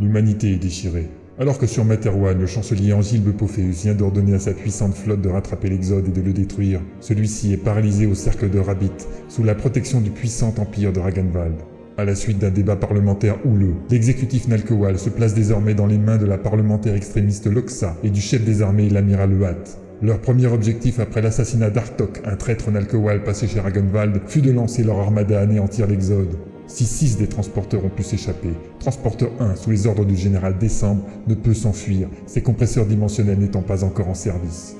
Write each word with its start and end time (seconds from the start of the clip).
L'humanité 0.00 0.54
est 0.54 0.56
déchirée. 0.56 1.08
Alors 1.38 1.58
que 1.58 1.66
sur 1.66 1.84
Materwan, 1.84 2.38
le 2.38 2.46
chancelier 2.46 2.94
Angilbe 2.94 3.32
Pophéus 3.32 3.82
vient 3.82 3.94
d'ordonner 3.94 4.32
à 4.32 4.38
sa 4.38 4.52
puissante 4.52 4.94
flotte 4.94 5.20
de 5.20 5.28
rattraper 5.28 5.68
l'Exode 5.68 6.08
et 6.08 6.10
de 6.10 6.22
le 6.22 6.32
détruire, 6.32 6.80
celui-ci 7.00 7.52
est 7.52 7.58
paralysé 7.58 8.06
au 8.06 8.14
cercle 8.14 8.48
de 8.48 8.58
Rabbit, 8.58 8.92
sous 9.28 9.42
la 9.42 9.54
protection 9.54 10.00
du 10.00 10.10
puissant 10.10 10.54
empire 10.58 10.94
de 10.94 11.00
Ragenwald. 11.00 11.56
À 11.98 12.06
la 12.06 12.14
suite 12.14 12.38
d'un 12.38 12.50
débat 12.50 12.76
parlementaire 12.76 13.36
houleux, 13.44 13.74
l'exécutif 13.90 14.48
Nalkowal 14.48 14.98
se 14.98 15.10
place 15.10 15.34
désormais 15.34 15.74
dans 15.74 15.86
les 15.86 15.98
mains 15.98 16.16
de 16.16 16.24
la 16.24 16.38
parlementaire 16.38 16.94
extrémiste 16.94 17.46
Loxa 17.46 17.94
et 18.02 18.08
du 18.08 18.22
chef 18.22 18.42
des 18.42 18.62
armées, 18.62 18.88
l'amiral 18.88 19.38
Huat. 19.38 19.78
Leur 20.00 20.18
premier 20.20 20.46
objectif 20.46 20.98
après 20.98 21.20
l'assassinat 21.20 21.68
d'Artok, 21.68 22.22
un 22.24 22.36
traître 22.36 22.70
Nalkowal 22.70 23.22
passé 23.22 23.46
chez 23.46 23.60
Ragenwald, 23.60 24.22
fut 24.26 24.40
de 24.40 24.50
lancer 24.50 24.82
leur 24.82 24.98
armada 24.98 25.40
à 25.40 25.42
anéantir 25.42 25.86
l'Exode. 25.86 26.38
Si 26.72 26.86
six 26.86 27.16
des 27.16 27.26
transporteurs 27.26 27.84
ont 27.84 27.88
pu 27.88 28.04
s'échapper, 28.04 28.52
transporteur 28.78 29.32
1, 29.40 29.56
sous 29.56 29.70
les 29.70 29.88
ordres 29.88 30.04
du 30.04 30.16
général 30.16 30.56
Décembre, 30.56 31.02
ne 31.26 31.34
peut 31.34 31.52
s'enfuir, 31.52 32.08
ses 32.26 32.42
compresseurs 32.42 32.86
dimensionnels 32.86 33.40
n'étant 33.40 33.60
pas 33.60 33.82
encore 33.82 34.08
en 34.08 34.14
service. 34.14 34.76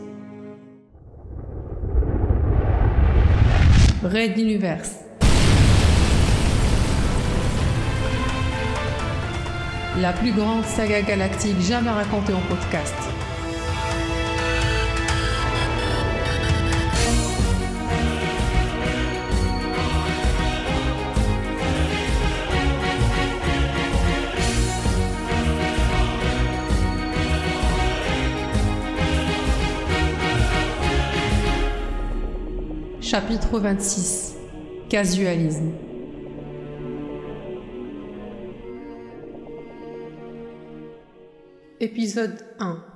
Raid 4.04 4.38
Universe. 4.38 4.92
La 10.00 10.12
plus 10.12 10.32
grande 10.32 10.64
saga 10.64 11.02
galactique 11.02 11.60
jamais 11.60 11.90
racontée 11.90 12.32
en 12.32 12.40
podcast. 12.48 12.94
Chapitre 33.10 33.58
26 33.58 34.36
Casualisme. 34.88 35.72
Épisode 41.80 42.38
1 42.60 42.89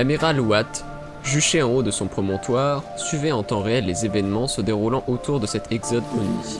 L'amiral 0.00 0.40
Watt, 0.40 0.82
juché 1.22 1.62
en 1.62 1.68
haut 1.68 1.82
de 1.82 1.90
son 1.90 2.06
promontoire, 2.06 2.82
suivait 2.96 3.32
en 3.32 3.42
temps 3.42 3.60
réel 3.60 3.84
les 3.84 4.06
événements 4.06 4.48
se 4.48 4.62
déroulant 4.62 5.04
autour 5.08 5.40
de 5.40 5.46
cet 5.46 5.70
exode 5.72 6.04
nuit. 6.14 6.58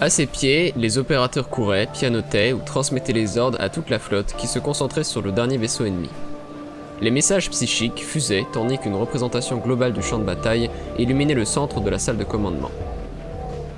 À 0.00 0.08
ses 0.08 0.26
pieds, 0.26 0.72
les 0.76 0.96
opérateurs 0.96 1.48
couraient, 1.48 1.88
pianotaient 1.92 2.52
ou 2.52 2.60
transmettaient 2.64 3.12
les 3.12 3.38
ordres 3.38 3.60
à 3.60 3.70
toute 3.70 3.90
la 3.90 3.98
flotte 3.98 4.36
qui 4.38 4.46
se 4.46 4.60
concentrait 4.60 5.02
sur 5.02 5.20
le 5.20 5.32
dernier 5.32 5.56
vaisseau 5.56 5.84
ennemi. 5.84 6.10
Les 7.00 7.10
messages 7.10 7.50
psychiques 7.50 8.04
fusaient 8.04 8.46
tandis 8.52 8.78
qu'une 8.78 8.94
représentation 8.94 9.56
globale 9.56 9.92
du 9.92 10.00
champ 10.00 10.20
de 10.20 10.24
bataille 10.24 10.70
illuminait 10.96 11.34
le 11.34 11.44
centre 11.44 11.80
de 11.80 11.90
la 11.90 11.98
salle 11.98 12.18
de 12.18 12.22
commandement. 12.22 12.70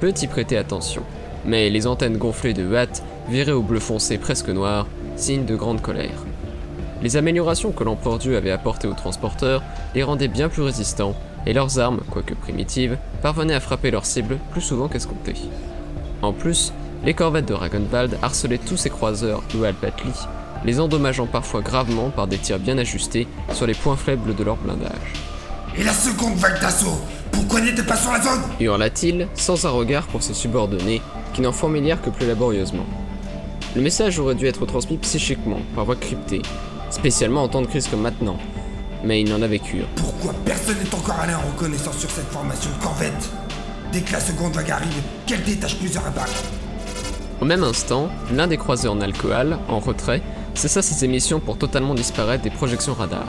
Peu 0.01 0.13
y 0.21 0.27
prêter 0.27 0.59
attention, 0.59 1.03
mais 1.47 1.71
les 1.71 1.87
antennes 1.87 2.19
gonflées 2.19 2.53
de 2.53 2.71
Watt 2.71 3.03
viraient 3.31 3.53
au 3.53 3.63
bleu 3.63 3.81
foncé 3.81 4.19
presque 4.19 4.51
noir, 4.51 4.87
signe 5.17 5.47
de 5.47 5.57
grande 5.57 5.81
colère. 5.81 6.27
Les 7.03 7.17
améliorations 7.17 7.71
que 7.71 7.85
l'empereur 7.85 8.19
Dieu 8.19 8.37
avait 8.37 8.51
apportées 8.51 8.89
aux 8.89 8.95
transporteurs 8.95 9.63
les 9.95 10.03
rendaient 10.03 10.29
bien 10.29 10.49
plus 10.49 10.63
résistants, 10.63 11.15
et 11.47 11.53
leurs 11.53 11.79
armes, 11.79 12.01
quoique 12.11 12.35
primitives, 12.35 12.99
parvenaient 13.23 13.55
à 13.55 13.61
frapper 13.61 13.91
leurs 13.91 14.07
cibles 14.07 14.39
plus 14.51 14.61
souvent 14.61 14.89
qu'escompté. 14.89 15.35
En 16.23 16.33
plus, 16.33 16.73
les 17.05 17.15
corvettes 17.15 17.47
de 17.47 17.55
Ragenwald 17.55 18.19
harcelaient 18.23 18.59
tous 18.59 18.77
ces 18.77 18.91
croiseurs 18.91 19.43
ou 19.57 19.63
Alpatli, 19.63 20.11
les 20.65 20.81
endommageant 20.81 21.27
parfois 21.27 21.61
gravement 21.61 22.11
par 22.11 22.27
des 22.27 22.39
tirs 22.39 22.59
bien 22.59 22.77
ajustés 22.79 23.29
sur 23.53 23.67
les 23.67 23.75
points 23.75 23.97
faibles 23.97 24.35
de 24.35 24.43
leur 24.43 24.57
blindage. 24.57 25.13
Et 25.77 25.85
la 25.85 25.93
seconde 25.93 26.35
vague 26.35 26.61
d'assaut 26.61 26.99
Pourquoi 27.31 27.61
n'était 27.61 27.85
pas 27.85 27.97
sur 27.97 28.11
la 28.11 28.21
zone? 28.21 28.43
hurla-t-il, 28.59 29.29
sans 29.35 29.65
un 29.65 29.71
regard 29.71 30.09
pour 30.09 30.25
ses 30.25 30.35
subordonnés, 30.35 31.01
qui 31.33 31.43
n'en 31.43 31.53
fourmilièrent 31.53 32.03
que 32.03 32.11
plus 32.11 32.27
laborieusement. 32.27 32.87
Le 33.77 33.83
message 33.83 34.19
aurait 34.19 34.35
dû 34.35 34.47
être 34.47 34.67
transmis 34.67 34.97
psychiquement, 34.97 35.61
par 35.77 35.85
voie 35.85 35.95
cryptée, 35.95 36.43
spécialement 36.91 37.43
en 37.43 37.49
temps 37.49 37.63
de 37.63 37.67
crise 37.67 37.89
comme 37.89 38.01
maintenant. 38.01 38.37
Mais 39.05 39.21
il 39.21 39.31
n'en 39.31 39.43
avait 39.43 39.59
cure. 39.59 39.87
Pourquoi 39.97 40.33
personne 40.45 40.77
n'est 40.83 40.95
encore 40.95 41.21
allé 41.21 41.35
en 41.35 41.41
reconnaissance 41.41 41.99
sur 41.99 42.11
cette 42.11 42.27
formation 42.27 42.71
de 42.77 42.83
corvette? 42.83 43.31
Dès 43.93 44.01
que 44.01 44.13
la 44.13 44.21
seconde 44.21 44.55
vague 44.55 44.71
arrive, 44.71 45.03
qu'elle 45.27 45.43
détache 45.45 45.79
plusieurs 45.79 46.05
Au 47.41 47.45
même 47.45 47.63
instant, 47.63 48.09
l'un 48.33 48.47
des 48.47 48.57
croisés 48.57 48.89
en 48.89 49.01
alcool, 49.01 49.59
en 49.69 49.79
retrait, 49.79 50.23
cessa 50.55 50.83
ses 50.83 51.05
émissions 51.05 51.41
pour 51.41 51.57
totalement 51.57 51.95
disparaître 51.95 52.43
des 52.43 52.51
projections 52.51 52.95
radar. 52.95 53.29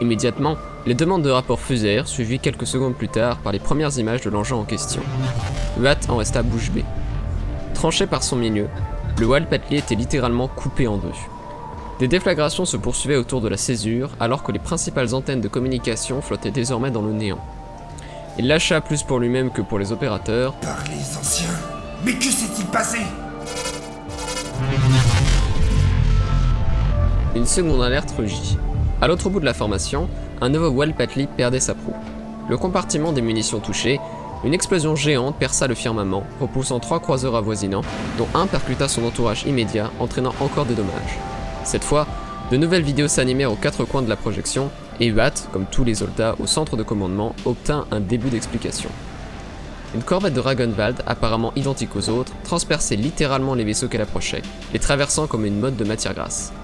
Immédiatement, 0.00 0.56
les 0.86 0.94
demandes 0.94 1.22
de 1.22 1.30
rapport 1.30 1.60
fusèrent, 1.60 2.06
suivies 2.06 2.38
quelques 2.38 2.66
secondes 2.66 2.94
plus 2.94 3.08
tard 3.08 3.38
par 3.38 3.52
les 3.52 3.58
premières 3.58 3.96
images 3.98 4.20
de 4.20 4.30
l'engin 4.30 4.56
en 4.56 4.64
question. 4.64 5.02
Watt 5.80 6.08
en 6.08 6.16
resta 6.16 6.42
bouche 6.42 6.70
bée. 6.70 6.84
Tranché 7.74 8.06
par 8.06 8.22
son 8.22 8.36
milieu, 8.36 8.68
le 9.18 9.26
Walpatlier 9.26 9.78
était 9.78 9.94
littéralement 9.94 10.48
coupé 10.48 10.86
en 10.86 10.96
deux. 10.96 11.08
Des 11.98 12.06
déflagrations 12.06 12.64
se 12.64 12.76
poursuivaient 12.76 13.16
autour 13.16 13.40
de 13.40 13.48
la 13.48 13.56
césure, 13.56 14.10
alors 14.20 14.44
que 14.44 14.52
les 14.52 14.60
principales 14.60 15.14
antennes 15.14 15.40
de 15.40 15.48
communication 15.48 16.22
flottaient 16.22 16.52
désormais 16.52 16.92
dans 16.92 17.02
le 17.02 17.12
néant. 17.12 17.40
Il 18.38 18.46
lâcha 18.46 18.80
plus 18.80 19.02
pour 19.02 19.18
lui-même 19.18 19.50
que 19.50 19.62
pour 19.62 19.80
les 19.80 19.90
opérateurs. 19.90 20.54
Par 20.60 20.84
les 20.84 21.18
anciens 21.18 21.48
Mais 22.04 22.12
que 22.12 22.26
s'est-il 22.26 22.66
passé? 22.66 22.98
Une 27.34 27.46
seconde 27.46 27.82
alerte 27.82 28.14
rugit. 28.16 28.56
À 29.00 29.08
l'autre 29.08 29.28
bout 29.28 29.40
de 29.40 29.44
la 29.44 29.54
formation, 29.54 30.08
un 30.40 30.50
nouveau 30.50 30.68
Walpatli 30.68 31.26
perdait 31.26 31.58
sa 31.58 31.74
proue. 31.74 31.96
Le 32.48 32.56
compartiment 32.56 33.10
des 33.10 33.22
munitions 33.22 33.58
touché, 33.58 33.98
une 34.44 34.54
explosion 34.54 34.94
géante 34.94 35.34
perça 35.36 35.66
le 35.66 35.74
firmament, 35.74 36.22
repoussant 36.40 36.78
trois 36.78 37.00
croiseurs 37.00 37.34
avoisinants, 37.34 37.82
dont 38.18 38.28
un 38.34 38.46
percuta 38.46 38.86
son 38.86 39.04
entourage 39.04 39.42
immédiat, 39.46 39.90
entraînant 39.98 40.34
encore 40.38 40.64
des 40.64 40.74
dommages. 40.74 41.18
Cette 41.68 41.84
fois, 41.84 42.06
de 42.50 42.56
nouvelles 42.56 42.82
vidéos 42.82 43.08
s'animèrent 43.08 43.52
aux 43.52 43.56
quatre 43.56 43.84
coins 43.84 44.00
de 44.00 44.08
la 44.08 44.16
projection, 44.16 44.70
et 45.00 45.08
Huat, 45.08 45.34
comme 45.52 45.66
tous 45.66 45.84
les 45.84 45.96
soldats 45.96 46.34
au 46.40 46.46
centre 46.46 46.78
de 46.78 46.82
commandement, 46.82 47.36
obtint 47.44 47.84
un 47.90 48.00
début 48.00 48.30
d'explication. 48.30 48.88
Une 49.94 50.02
corvette 50.02 50.32
de 50.32 50.40
Ragenwald, 50.40 51.02
apparemment 51.06 51.52
identique 51.56 51.94
aux 51.94 52.08
autres, 52.08 52.32
transperçait 52.42 52.96
littéralement 52.96 53.52
les 53.52 53.64
vaisseaux 53.64 53.86
qu'elle 53.86 54.00
approchait, 54.00 54.40
les 54.72 54.78
traversant 54.78 55.26
comme 55.26 55.44
une 55.44 55.60
mode 55.60 55.76
de 55.76 55.84
matière 55.84 56.14
grasse. 56.14 56.54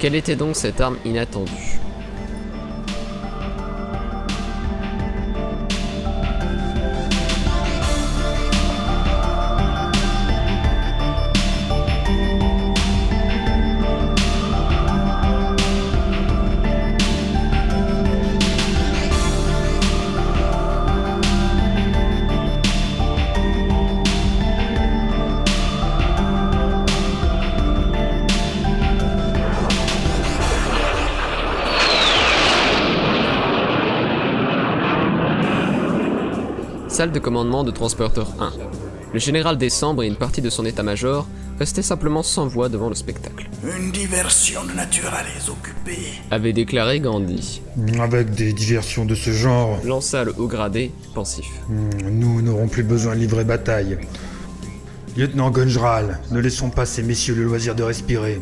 Quelle 0.00 0.16
était 0.16 0.34
donc 0.34 0.56
cette 0.56 0.80
arme 0.80 0.96
inattendue? 1.04 1.78
Salle 36.96 37.12
de 37.12 37.18
commandement 37.18 37.62
de 37.62 37.70
transporteur 37.70 38.32
1. 38.40 38.54
Le 39.12 39.18
général 39.18 39.58
Décembre 39.58 40.02
et 40.02 40.06
une 40.06 40.16
partie 40.16 40.40
de 40.40 40.48
son 40.48 40.64
état-major 40.64 41.28
restaient 41.58 41.82
simplement 41.82 42.22
sans 42.22 42.46
voix 42.46 42.70
devant 42.70 42.88
le 42.88 42.94
spectacle. 42.94 43.50
Une 43.78 43.92
diversion 43.92 44.64
de 44.64 44.72
nature 44.72 45.12
à 45.12 45.20
les 45.22 45.50
occuper. 45.50 45.98
Avait 46.30 46.54
déclaré 46.54 47.00
Gandhi. 47.00 47.60
Avec 48.00 48.30
des 48.30 48.54
diversions 48.54 49.04
de 49.04 49.14
ce 49.14 49.30
genre, 49.30 49.78
Lança 49.84 50.24
le 50.24 50.34
haut 50.38 50.46
gradé, 50.46 50.90
pensif. 51.12 51.44
hmm, 51.68 52.08
nous 52.08 52.40
n'aurons 52.40 52.66
plus 52.66 52.82
besoin 52.82 53.14
de 53.14 53.20
livrer 53.20 53.44
bataille. 53.44 53.98
Lieutenant 55.18 55.50
Gunjral, 55.50 56.20
ne 56.30 56.40
laissons 56.40 56.70
pas 56.70 56.86
ces 56.86 57.02
messieurs 57.02 57.34
le 57.34 57.44
loisir 57.44 57.74
de 57.74 57.82
respirer. 57.82 58.40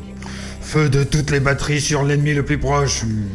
Feu 0.61 0.89
de 0.89 1.03
toutes 1.03 1.33
les 1.33 1.41
batteries 1.41 1.81
sur 1.81 2.05
l'ennemi 2.05 2.35
le 2.35 2.45
plus 2.45 2.59
proche. 2.59 3.03
Hmm, 3.03 3.27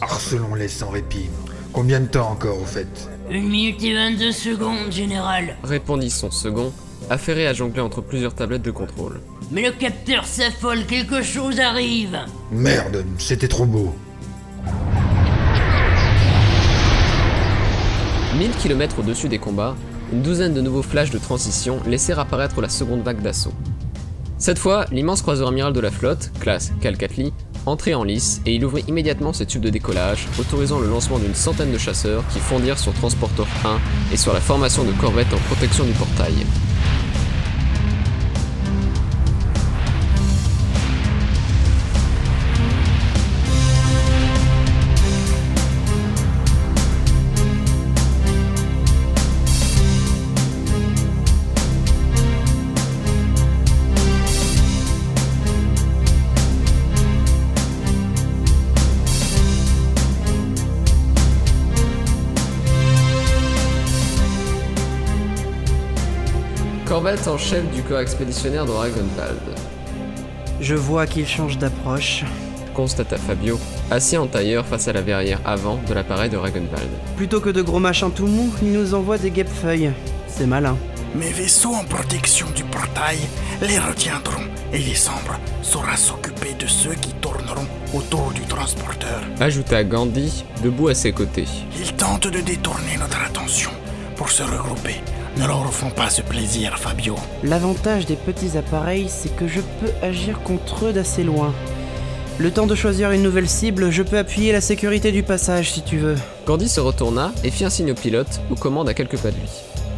Harcelons-les 0.00 0.66
sans 0.66 0.90
répit. 0.90 1.30
Combien 1.72 2.00
de 2.00 2.06
temps 2.06 2.32
encore 2.32 2.60
au 2.60 2.64
fait? 2.64 2.88
Une 3.30 3.48
minute 3.48 3.80
et 3.84 3.94
22 3.94 4.32
secondes, 4.32 4.90
général. 4.90 5.56
Répondit 5.62 6.10
son 6.10 6.32
second, 6.32 6.72
affairé 7.10 7.46
à 7.46 7.52
jongler 7.52 7.80
entre 7.80 8.00
plusieurs 8.00 8.34
tablettes 8.34 8.62
de 8.62 8.72
contrôle. 8.72 9.20
Mais 9.52 9.62
le 9.62 9.70
capteur 9.70 10.24
s'affole, 10.24 10.84
quelque 10.84 11.22
chose 11.22 11.60
arrive. 11.60 12.18
Merde, 12.50 13.04
c'était 13.18 13.46
trop 13.46 13.66
beau. 13.66 13.94
1000 18.36 18.50
km 18.60 18.98
au-dessus 18.98 19.28
des 19.28 19.38
combats, 19.38 19.76
une 20.12 20.22
douzaine 20.22 20.52
de 20.52 20.60
nouveaux 20.60 20.82
flashs 20.82 21.12
de 21.12 21.18
transition 21.18 21.78
laissèrent 21.86 22.18
apparaître 22.18 22.60
la 22.60 22.68
seconde 22.68 23.02
vague 23.02 23.22
d'assaut. 23.22 23.52
Cette 24.38 24.58
fois, 24.58 24.86
l'immense 24.90 25.22
croiseur 25.22 25.46
amiral 25.46 25.72
de 25.72 25.80
la 25.80 25.92
flotte, 25.92 26.32
classe 26.40 26.72
Calcatli, 26.80 27.32
entrait 27.70 27.94
en 27.94 28.04
lice 28.04 28.42
et 28.46 28.54
il 28.54 28.64
ouvrit 28.64 28.84
immédiatement 28.88 29.32
ses 29.32 29.46
tubes 29.46 29.62
de 29.62 29.70
décollage, 29.70 30.26
autorisant 30.38 30.80
le 30.80 30.88
lancement 30.88 31.18
d'une 31.18 31.34
centaine 31.34 31.72
de 31.72 31.78
chasseurs 31.78 32.24
qui 32.32 32.40
fondirent 32.40 32.78
sur 32.78 32.92
Transporteur 32.92 33.46
1 33.64 33.78
et 34.12 34.16
sur 34.16 34.32
la 34.32 34.40
formation 34.40 34.84
de 34.84 34.92
corvettes 34.92 35.32
en 35.32 35.38
protection 35.54 35.84
du 35.84 35.92
portail. 35.92 36.34
Corvette 67.02 67.28
en 67.28 67.38
chef 67.38 67.64
du 67.74 67.80
corps 67.82 68.00
expéditionnaire 68.00 68.66
de 68.66 68.72
Ragnvald, 68.72 69.40
Je 70.60 70.74
vois 70.74 71.06
qu'il 71.06 71.26
change 71.26 71.56
d'approche. 71.56 72.24
constata 72.74 73.16
Fabio, 73.16 73.58
assis 73.90 74.18
en 74.18 74.26
tailleur 74.26 74.66
face 74.66 74.86
à 74.86 74.92
la 74.92 75.00
verrière 75.00 75.40
avant 75.46 75.80
de 75.88 75.94
l'appareil 75.94 76.28
de 76.28 76.36
Ragnvald. 76.36 76.90
Plutôt 77.16 77.40
que 77.40 77.48
de 77.48 77.62
gros 77.62 77.78
machins 77.78 78.10
tout 78.10 78.26
mous, 78.26 78.52
il 78.60 78.72
nous 78.72 78.92
envoie 78.92 79.16
des 79.16 79.30
guêpes-feuilles. 79.30 79.92
C'est 80.28 80.44
malin. 80.46 80.76
Mes 81.14 81.30
vaisseaux 81.30 81.72
en 81.72 81.84
protection 81.84 82.48
du 82.54 82.64
portail 82.64 83.16
les 83.62 83.78
retiendront 83.78 84.44
et 84.70 84.78
les 84.78 84.94
sombres 84.94 85.40
saura 85.62 85.96
s'occuper 85.96 86.52
de 86.58 86.66
ceux 86.66 86.92
qui 87.00 87.14
tourneront 87.14 87.66
autour 87.94 88.30
du 88.34 88.42
transporteur. 88.42 89.22
Ajouta 89.40 89.84
Gandhi, 89.84 90.44
debout 90.62 90.88
à 90.88 90.94
ses 90.94 91.12
côtés. 91.12 91.46
Ils 91.80 91.94
tentent 91.94 92.28
de 92.28 92.40
détourner 92.42 92.98
notre 92.98 93.22
attention 93.24 93.70
pour 94.16 94.30
se 94.30 94.42
regrouper. 94.42 94.96
Ne 95.36 95.46
leur 95.46 95.60
offrons 95.60 95.90
pas 95.90 96.10
ce 96.10 96.22
plaisir, 96.22 96.76
Fabio. 96.78 97.14
L'avantage 97.44 98.04
des 98.04 98.16
petits 98.16 98.58
appareils, 98.58 99.08
c'est 99.08 99.34
que 99.34 99.46
je 99.46 99.60
peux 99.60 99.90
agir 100.02 100.40
contre 100.42 100.86
eux 100.86 100.92
d'assez 100.92 101.22
loin. 101.22 101.54
Le 102.38 102.50
temps 102.50 102.66
de 102.66 102.74
choisir 102.74 103.12
une 103.12 103.22
nouvelle 103.22 103.48
cible, 103.48 103.90
je 103.90 104.02
peux 104.02 104.18
appuyer 104.18 104.50
la 104.50 104.60
sécurité 104.60 105.12
du 105.12 105.22
passage 105.22 105.70
si 105.72 105.82
tu 105.82 105.98
veux. 105.98 106.16
Gandhi 106.46 106.68
se 106.68 106.80
retourna 106.80 107.32
et 107.44 107.50
fit 107.50 107.64
un 107.64 107.70
signe 107.70 107.92
au 107.92 107.94
pilote, 107.94 108.40
aux 108.50 108.56
commandes 108.56 108.88
à 108.88 108.94
quelques 108.94 109.18
pas 109.18 109.30
de 109.30 109.36
lui. 109.36 109.50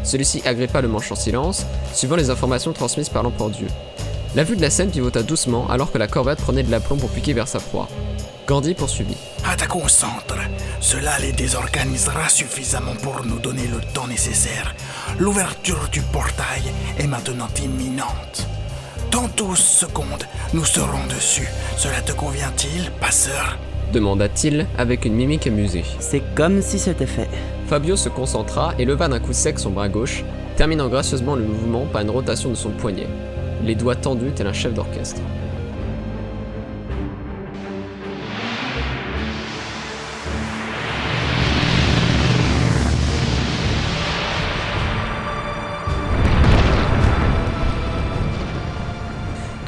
Celui-ci 0.04 0.42
agrippa 0.44 0.80
le 0.82 0.88
manche 0.88 1.10
en 1.10 1.14
silence, 1.14 1.64
suivant 1.94 2.16
les 2.16 2.30
informations 2.30 2.72
transmises 2.72 3.08
par 3.08 3.22
l'empereur 3.22 3.50
Dieu. 3.50 3.68
La 4.34 4.44
vue 4.44 4.56
de 4.56 4.62
la 4.62 4.70
scène 4.70 4.90
pivota 4.90 5.22
doucement 5.22 5.68
alors 5.68 5.92
que 5.92 5.98
la 5.98 6.08
corvette 6.08 6.40
prenait 6.40 6.62
de 6.62 6.70
l'aplomb 6.70 6.96
pour 6.96 7.10
piquer 7.10 7.32
vers 7.32 7.48
sa 7.48 7.60
proie. 7.60 7.88
Gandhi 8.46 8.74
poursuivit. 8.74 9.16
Attaquons 9.44 9.84
au 9.84 9.88
centre. 9.88 10.36
Cela 10.80 11.18
les 11.20 11.32
désorganisera 11.32 12.28
suffisamment 12.28 12.96
pour 13.02 13.24
nous 13.24 13.38
donner 13.38 13.66
le 13.68 13.80
temps 13.94 14.08
nécessaire. 14.08 14.74
L'ouverture 15.18 15.88
du 15.90 16.00
portail 16.00 16.62
est 16.98 17.06
maintenant 17.06 17.48
imminente. 17.62 18.46
Dans 19.10 19.28
12 19.36 19.58
secondes, 19.58 20.24
nous 20.54 20.64
serons 20.64 21.06
dessus. 21.08 21.48
Cela 21.76 22.00
te 22.00 22.12
convient-il, 22.12 22.90
passeur? 23.00 23.58
Demanda-t-il 23.92 24.66
avec 24.76 25.04
une 25.04 25.14
mimique 25.14 25.46
amusée. 25.46 25.84
C'est 26.00 26.22
comme 26.34 26.62
si 26.62 26.78
c'était 26.78 27.06
fait. 27.06 27.28
Fabio 27.68 27.94
se 27.94 28.08
concentra 28.08 28.74
et 28.78 28.84
leva 28.84 29.08
d'un 29.08 29.20
coup 29.20 29.32
sec 29.32 29.58
son 29.58 29.70
bras 29.70 29.88
gauche, 29.88 30.24
terminant 30.56 30.88
gracieusement 30.88 31.36
le 31.36 31.44
mouvement 31.44 31.86
par 31.86 32.02
une 32.02 32.10
rotation 32.10 32.50
de 32.50 32.54
son 32.54 32.70
poignet, 32.70 33.06
les 33.62 33.74
doigts 33.74 33.96
tendus 33.96 34.32
tel 34.34 34.46
un 34.46 34.52
chef 34.52 34.74
d'orchestre. 34.74 35.20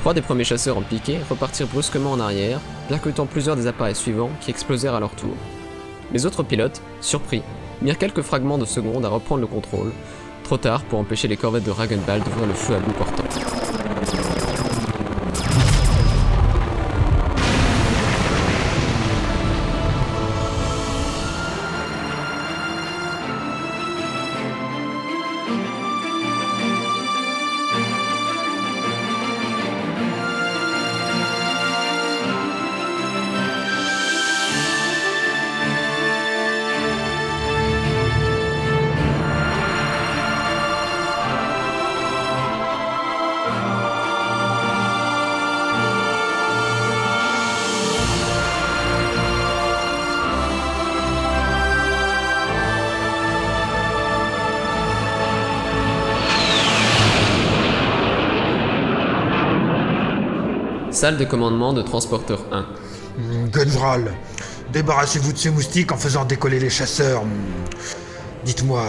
Trois 0.05 0.13
des 0.13 0.21
premiers 0.21 0.45
chasseurs 0.45 0.77
en 0.77 0.83
piqué 0.83 1.17
repartirent 1.31 1.67
brusquement 1.67 2.13
en 2.13 2.21
arrière, 2.21 2.61
percutant 2.91 3.25
plusieurs 3.25 3.57
des 3.57 3.67
appareils 3.67 3.95
suivants 3.95 4.29
qui 4.43 4.51
explosèrent 4.51 4.93
à 4.93 5.01
leur 5.01 5.13
tour. 5.13 5.35
Les 6.13 6.27
autres 6.27 6.43
pilotes, 6.43 6.83
surpris, 7.01 7.41
mirent 7.81 7.97
quelques 7.97 8.21
fragments 8.21 8.59
de 8.59 8.67
secondes 8.67 9.07
à 9.07 9.09
reprendre 9.09 9.41
le 9.41 9.47
contrôle, 9.47 9.93
trop 10.43 10.59
tard 10.59 10.83
pour 10.83 10.99
empêcher 10.99 11.27
les 11.27 11.39
corvettes 11.39 11.65
de 11.65 11.71
Ragenball 11.71 12.21
d'ouvrir 12.21 12.47
le 12.47 12.53
feu 12.53 12.75
à 12.75 12.81
bout 12.81 12.93
portant. 12.93 13.54
Salle 60.95 61.17
de 61.19 61.25
commandement 61.25 61.73
de 61.73 61.83
transporteur 61.83 62.45
1. 62.53 62.61
Hmm, 63.19 63.49
Gunvral, 63.51 64.13
débarrassez-vous 64.73 65.33
de 65.33 65.39
ces 65.39 65.51
moustiques 65.51 65.91
en 65.91 65.97
faisant 65.97 66.25
décoller 66.25 66.61
les 66.61 66.71
chasseurs. 66.71 67.25
Hmm. 67.25 67.31
Dites-moi, 68.45 68.85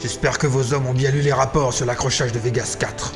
j'espère 0.00 0.38
que 0.38 0.46
vos 0.46 0.72
hommes 0.72 0.86
ont 0.86 0.94
bien 0.94 1.10
lu 1.10 1.20
les 1.20 1.32
rapports 1.32 1.72
sur 1.72 1.84
l'accrochage 1.84 2.30
de 2.32 2.38
Vegas 2.38 2.76
4. 2.78 3.12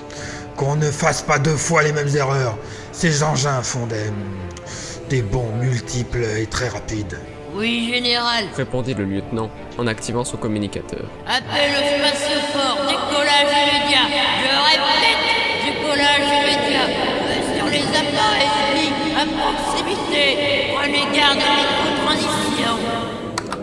Qu'on 0.56 0.74
ne 0.76 0.90
fasse 0.90 1.22
pas 1.22 1.38
deux 1.38 1.56
fois 1.56 1.82
les 1.82 1.92
mêmes 1.92 2.14
erreurs. 2.16 2.58
Ces 2.90 3.22
engins 3.22 3.62
font 3.62 3.86
des. 3.86 4.10
hmm, 4.10 5.08
des 5.08 5.22
bonds 5.22 5.52
multiples 5.60 6.24
et 6.38 6.46
très 6.46 6.68
rapides. 6.68 7.18
Oui, 7.54 7.90
général. 7.92 8.46
Répondit 8.56 8.94
le 8.94 9.04
lieutenant 9.04 9.50
en 9.78 9.86
activant 9.86 10.24
son 10.24 10.38
communicateur. 10.38 11.04
Appel 11.26 11.70
au 11.70 11.84
spatioport, 11.98 12.86
décollage 12.88 13.52
immédiat. 13.62 14.08
Je 14.40 14.50
répète, 14.70 15.22
décollage 15.66 16.28
immédiat. 16.28 16.51
Les 18.12 18.18
appareils 18.18 18.48
ennemis 18.74 19.14
à 19.16 19.24
proximité. 19.24 20.74
Prenez 20.74 21.16
garde 21.16 21.38
à 21.38 21.56
micro-transition. 21.56 22.76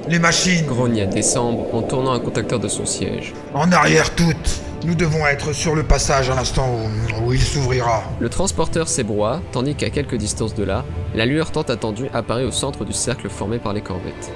Les 0.07 0.19
machines, 0.19 0.65
Grogna 0.65 1.05
Décembre 1.05 1.67
en 1.73 1.81
tournant 1.83 2.13
un 2.13 2.19
contacteur 2.19 2.59
de 2.59 2.67
son 2.67 2.85
siège. 2.85 3.33
en 3.53 3.71
arrière 3.71 4.15
toutes. 4.15 4.61
Nous 4.85 4.95
devons 4.95 5.27
être 5.27 5.53
sur 5.53 5.75
le 5.75 5.83
passage 5.83 6.29
à 6.29 6.35
l'instant 6.35 6.67
où, 6.73 7.27
où 7.27 7.33
il 7.33 7.41
s'ouvrira. 7.41 8.03
Le 8.19 8.29
transporteur 8.29 8.87
s'ébroua, 8.87 9.41
tandis 9.51 9.75
qu'à 9.75 9.89
quelques 9.89 10.15
distances 10.15 10.55
de 10.55 10.63
là, 10.63 10.85
la 11.13 11.25
lueur 11.25 11.51
tant 11.51 11.63
attendue 11.63 12.07
apparaît 12.13 12.45
au 12.45 12.51
centre 12.51 12.85
du 12.85 12.93
cercle 12.93 13.29
formé 13.29 13.59
par 13.59 13.73
les 13.73 13.81
corvettes. 13.81 14.31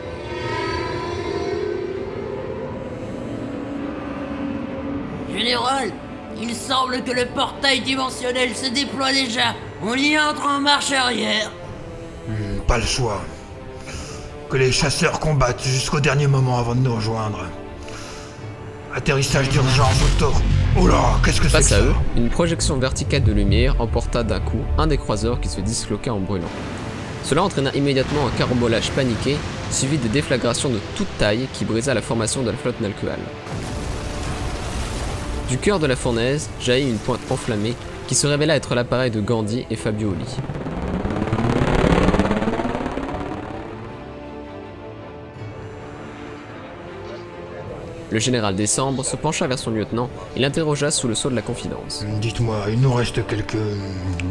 Il 6.41 6.55
semble 6.55 7.03
que 7.03 7.11
le 7.11 7.25
portail 7.27 7.81
dimensionnel 7.81 8.55
se 8.55 8.69
déploie 8.69 9.11
déjà. 9.11 9.55
On 9.81 9.95
y 9.95 10.17
entre 10.17 10.45
en 10.47 10.59
marche 10.59 10.91
arrière. 10.91 11.51
Hmm, 12.27 12.59
pas 12.67 12.77
le 12.77 12.85
choix. 12.85 13.21
Que 14.49 14.57
les 14.57 14.71
chasseurs 14.71 15.19
combattent 15.19 15.63
jusqu'au 15.63 15.99
dernier 15.99 16.27
moment 16.27 16.57
avant 16.59 16.75
de 16.75 16.81
nous 16.81 16.95
rejoindre. 16.95 17.45
Atterrissage 18.95 19.49
d'urgence 19.49 20.01
au 20.03 20.19
tort. 20.19 20.41
Oh 20.79 20.87
là, 20.87 21.19
qu'est-ce 21.23 21.41
que 21.41 21.47
c'est 21.47 21.53
que 21.53 21.57
à 21.57 21.61
ça 21.61 21.79
eux, 21.81 21.93
une 22.15 22.29
projection 22.29 22.77
verticale 22.77 23.23
de 23.23 23.31
lumière 23.31 23.75
emporta 23.79 24.23
d'un 24.23 24.39
coup 24.39 24.61
un 24.77 24.87
des 24.87 24.97
croiseurs 24.97 25.39
qui 25.39 25.49
se 25.49 25.61
disloqua 25.61 26.13
en 26.13 26.19
brûlant. 26.19 26.49
Cela 27.23 27.43
entraîna 27.43 27.73
immédiatement 27.73 28.27
un 28.27 28.37
carambolage 28.37 28.91
paniqué, 28.91 29.37
suivi 29.71 29.97
de 29.97 30.07
déflagrations 30.07 30.69
de 30.69 30.79
toute 30.95 31.07
taille 31.17 31.47
qui 31.53 31.63
brisa 31.65 31.93
la 31.93 32.01
formation 32.01 32.43
de 32.43 32.51
la 32.51 32.57
flotte 32.57 32.81
nalcoale. 32.81 33.19
Du 35.49 35.57
cœur 35.57 35.79
de 35.79 35.85
la 35.85 35.95
fournaise 35.95 36.49
jaillit 36.59 36.89
une 36.89 36.97
pointe 36.97 37.19
enflammée 37.29 37.75
qui 38.07 38.15
se 38.15 38.27
révéla 38.27 38.55
être 38.55 38.75
l'appareil 38.75 39.11
de 39.11 39.21
Gandhi 39.21 39.65
et 39.69 39.75
Fabio 39.75 40.09
Oli. 40.09 40.25
Le 48.13 48.19
général 48.19 48.55
Décembre 48.55 49.03
se 49.03 49.15
pencha 49.15 49.47
vers 49.47 49.57
son 49.57 49.71
lieutenant 49.71 50.07
et 50.35 50.39
l'interrogea 50.39 50.91
sous 50.91 51.07
le 51.07 51.15
sceau 51.15 51.31
de 51.31 51.35
la 51.35 51.41
confidence. 51.41 52.05
Dites-moi, 52.21 52.57
il 52.69 52.79
nous 52.79 52.93
reste 52.93 53.25
quelques 53.25 53.57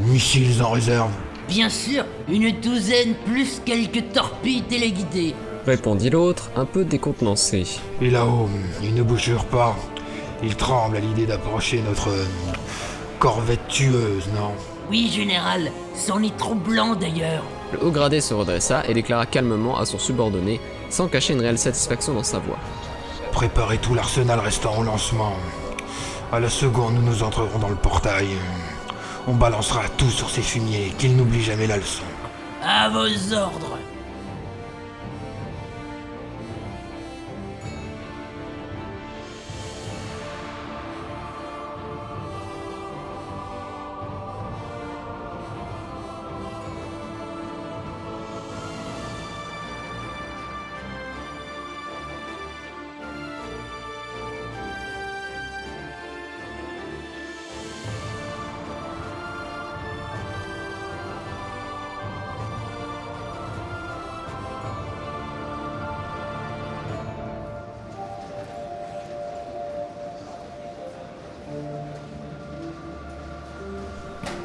missiles 0.06 0.62
en 0.62 0.70
réserve. 0.70 1.10
Bien 1.48 1.68
sûr, 1.68 2.04
une 2.28 2.52
douzaine 2.60 3.14
plus 3.26 3.60
quelques 3.64 4.12
torpilles 4.12 4.62
téléguidées. 4.62 5.34
Répondit 5.66 6.10
l'autre, 6.10 6.50
un 6.54 6.64
peu 6.64 6.84
décontenancé. 6.84 7.64
Et 8.00 8.10
là-haut, 8.10 8.48
ils 8.82 8.94
ne 8.94 9.02
bougèrent 9.02 9.46
pas. 9.46 9.76
Ils 10.42 10.56
tremblent 10.56 10.96
à 10.96 11.00
l'idée 11.00 11.26
d'approcher 11.26 11.82
notre 11.82 12.08
euh, 12.08 12.24
corvette 13.18 13.68
tueuse, 13.68 14.26
non? 14.34 14.52
Oui, 14.90 15.08
Général, 15.08 15.70
c'en 15.94 16.22
est 16.22 16.36
troublant 16.36 16.94
d'ailleurs. 16.96 17.44
Le 17.72 17.84
haut 17.84 17.90
gradé 17.90 18.20
se 18.20 18.34
redressa 18.34 18.82
et 18.86 18.94
déclara 18.94 19.24
calmement 19.26 19.78
à 19.78 19.86
son 19.86 19.98
subordonné, 19.98 20.60
sans 20.90 21.08
cacher 21.08 21.32
une 21.32 21.40
réelle 21.40 21.58
satisfaction 21.58 22.14
dans 22.14 22.24
sa 22.24 22.38
voix. 22.38 22.58
Préparez 23.30 23.78
tout 23.78 23.94
l'arsenal 23.94 24.40
restant 24.40 24.76
au 24.78 24.82
lancement. 24.82 25.32
À 26.32 26.40
la 26.40 26.50
seconde, 26.50 26.94
nous 26.94 27.02
nous 27.02 27.22
entrerons 27.22 27.58
dans 27.58 27.68
le 27.68 27.76
portail. 27.76 28.28
On 29.28 29.34
balancera 29.34 29.82
tout 29.96 30.10
sur 30.10 30.28
ces 30.28 30.42
fumiers, 30.42 30.92
qu'ils 30.98 31.16
n'oublient 31.16 31.42
jamais 31.42 31.66
la 31.66 31.76
leçon. 31.76 32.02
À 32.62 32.88
vos 32.88 33.32
ordres. 33.32 33.78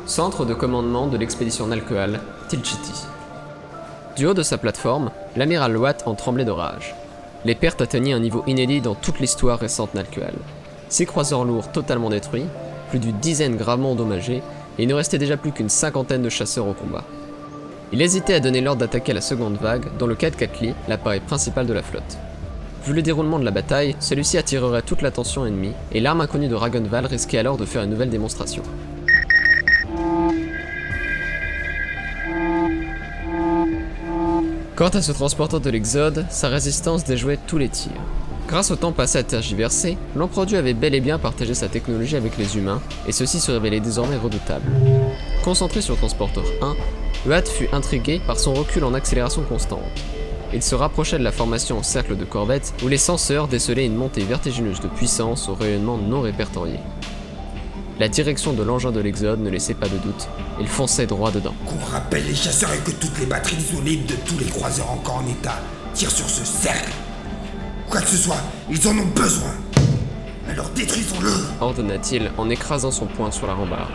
Centre 0.08 0.46
de 0.46 0.54
commandement 0.54 1.08
de 1.08 1.18
l'expédition 1.18 1.68
Nalcoal, 1.68 2.22
Tilchiti. 2.48 2.94
Du 4.16 4.26
haut 4.26 4.34
de 4.34 4.42
sa 4.42 4.58
plateforme, 4.58 5.12
l'amiral 5.36 5.76
Watt 5.76 6.04
en 6.06 6.16
tremblait 6.16 6.46
de 6.46 6.52
rage. 6.52 6.96
Les 7.44 7.56
pertes 7.56 7.82
atteignaient 7.82 8.14
un 8.14 8.22
niveau 8.22 8.42
inédit 8.48 8.80
dans 8.80 8.96
toute 8.96 9.20
l'histoire 9.20 9.60
récente 9.60 9.94
Nalcoal. 9.96 10.34
Six 10.88 11.08
croiseurs 11.08 11.44
lourds 11.44 11.74
totalement 11.74 12.10
détruits, 12.10 12.46
plus 12.90 13.00
d'une 13.00 13.18
dizaine 13.18 13.58
gravement 13.58 13.92
endommagés, 13.92 14.42
et 14.80 14.84
il 14.84 14.88
ne 14.88 14.94
restait 14.94 15.18
déjà 15.18 15.36
plus 15.36 15.52
qu'une 15.52 15.68
cinquantaine 15.68 16.22
de 16.22 16.30
chasseurs 16.30 16.68
au 16.68 16.74
combat. 16.74 17.04
Il 17.92 18.02
hésitait 18.02 18.36
à 18.36 18.40
donner 18.40 18.62
l'ordre 18.62 18.80
d'attaquer 18.80 19.12
la 19.12 19.20
seconde 19.20 19.58
vague, 19.58 19.90
dans 20.00 20.08
le 20.08 20.16
cas 20.16 20.30
de 20.30 20.38
Katli, 20.38 20.74
l'appareil 20.88 21.20
principal 21.20 21.68
de 21.68 21.74
la 21.74 21.84
flotte. 21.84 22.18
Vu 22.86 22.94
le 22.94 23.02
déroulement 23.02 23.40
de 23.40 23.46
la 23.46 23.52
bataille, 23.52 23.98
celui-ci 24.00 24.38
attirerait 24.38 24.84
toute 24.84 25.02
l'attention 25.02 25.46
ennemie, 25.46 25.74
et 25.92 26.00
l'arme 26.00 26.22
inconnue 26.22 26.48
de 26.48 26.56
Ragonval 26.56 27.08
risquait 27.08 27.40
alors 27.40 27.58
de 27.58 27.66
faire 27.66 27.84
une 27.84 27.90
nouvelle 27.90 28.10
démonstration. 28.10 28.64
Quant 34.78 34.90
à 34.90 35.02
ce 35.02 35.12
transporteur 35.12 35.60
de 35.60 35.72
l'Exode, 35.72 36.28
sa 36.30 36.50
résistance 36.50 37.04
déjouait 37.04 37.40
tous 37.48 37.58
les 37.58 37.68
tirs. 37.68 38.00
Grâce 38.48 38.70
au 38.70 38.76
temps 38.76 38.92
passé 38.92 39.18
à 39.18 39.24
tergiverser, 39.24 39.98
l'empereur 40.16 40.46
Dieu 40.46 40.60
avait 40.60 40.76
bel 40.76 40.94
et 40.94 41.00
bien 41.00 41.18
partagé 41.18 41.56
sa 41.56 41.68
technologie 41.68 42.16
avec 42.16 42.38
les 42.38 42.58
humains, 42.58 42.80
et 43.08 43.12
ceux-ci 43.12 43.40
se 43.40 43.52
révélaient 43.52 43.80
désormais 43.80 44.18
redoutables. 44.18 44.72
Concentré 45.44 45.82
sur 45.82 45.98
Transporteur 45.98 46.44
1, 46.62 46.76
Huat 47.26 47.42
fut 47.48 47.70
intrigué 47.72 48.22
par 48.28 48.38
son 48.38 48.54
recul 48.54 48.84
en 48.84 48.94
accélération 48.94 49.42
constante. 49.42 49.82
Il 50.54 50.62
se 50.62 50.76
rapprochait 50.76 51.18
de 51.18 51.24
la 51.24 51.32
formation 51.32 51.80
en 51.80 51.84
cercle 51.84 52.16
de 52.16 52.24
corvette 52.24 52.76
où 52.84 52.88
les 52.88 53.00
senseurs 53.00 53.48
décelaient 53.48 53.88
une 53.88 53.96
montée 53.96 54.26
vertigineuse 54.26 54.80
de 54.80 54.90
puissance 54.90 55.50
au 55.50 55.56
rayonnement 55.56 55.98
non 55.98 56.22
répertorié. 56.22 56.78
La 58.00 58.08
direction 58.08 58.54
de 58.54 58.62
l'engin 58.62 58.92
de 58.92 59.00
l'Exode 59.00 59.40
ne 59.40 59.50
laissait 59.50 59.74
pas 59.74 59.88
de 59.88 59.98
doute, 59.98 60.28
il 60.60 60.68
fonçait 60.68 61.08
droit 61.08 61.32
dedans. 61.32 61.56
Qu'on 61.66 61.84
rappelle 61.84 62.28
les 62.28 62.36
chasseurs 62.36 62.72
et 62.72 62.78
que 62.78 62.92
toutes 62.92 63.18
les 63.20 63.26
batteries 63.26 63.56
disponibles 63.56 64.06
de 64.06 64.14
tous 64.24 64.38
les 64.38 64.46
croiseurs 64.46 64.92
encore 64.92 65.24
en 65.26 65.28
état 65.28 65.60
tirent 65.96 66.12
sur 66.12 66.30
ce 66.30 66.46
cercle. 66.46 66.94
Quoi 67.90 68.02
que 68.02 68.10
ce 68.10 68.18
soit, 68.18 68.38
ils 68.70 68.88
en 68.88 68.92
ont 68.92 69.08
besoin. 69.16 69.50
Alors 70.48 70.70
détruisons-le 70.76 71.32
ordonna-t-il 71.60 72.30
en 72.38 72.52
écrasant 72.52 72.92
son 72.92 73.08
poing 73.08 73.32
sur 73.32 73.48
la 73.48 73.56
rambarde. 73.56 73.90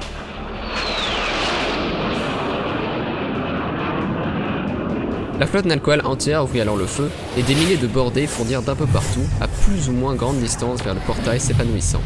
La 5.38 5.46
flotte 5.46 5.66
Nalcoal 5.66 6.02
entière 6.04 6.42
ouvrit 6.42 6.60
alors 6.60 6.76
le 6.76 6.86
feu 6.86 7.08
et 7.38 7.42
des 7.42 7.54
milliers 7.54 7.76
de 7.76 7.86
bordées 7.86 8.26
fondirent 8.26 8.62
d'un 8.62 8.74
peu 8.74 8.86
partout, 8.86 9.26
à 9.40 9.46
plus 9.46 9.88
ou 9.88 9.92
moins 9.92 10.16
grande 10.16 10.38
distance 10.38 10.82
vers 10.82 10.94
le 10.94 11.00
portail 11.00 11.38
s'épanouissant. 11.38 12.02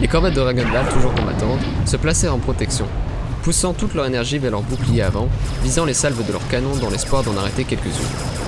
Les 0.00 0.06
corvettes 0.06 0.34
de 0.34 0.40
Ragonval, 0.40 0.88
toujours 0.92 1.12
combattantes, 1.12 1.58
se 1.84 1.96
placèrent 1.96 2.32
en 2.32 2.38
protection, 2.38 2.86
poussant 3.42 3.72
toute 3.72 3.94
leur 3.94 4.06
énergie 4.06 4.38
vers 4.38 4.52
leurs 4.52 4.62
boucliers 4.62 5.02
avant, 5.02 5.28
visant 5.64 5.84
les 5.84 5.94
salves 5.94 6.24
de 6.24 6.30
leurs 6.30 6.46
canons 6.46 6.76
dans 6.76 6.88
l'espoir 6.88 7.24
d'en 7.24 7.36
arrêter 7.36 7.64
quelques-unes. 7.64 8.47